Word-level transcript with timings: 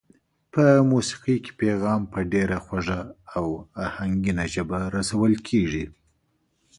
په 0.53 0.63
موسېقۍ 0.91 1.37
کې 1.43 1.51
پیغام 1.61 2.01
په 2.11 2.19
ډېره 2.33 2.57
خوږه 2.65 2.99
او 3.37 3.45
آهنګینه 3.85 4.45
ژبه 4.53 4.79
رسول 4.97 5.33
کېږي. 5.47 5.85